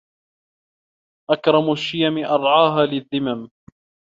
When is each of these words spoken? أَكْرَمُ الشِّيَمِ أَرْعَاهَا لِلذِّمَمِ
أَكْرَمُ 1.31 1.71
الشِّيَمِ 1.71 2.17
أَرْعَاهَا 2.25 2.85
لِلذِّمَمِ 2.85 3.49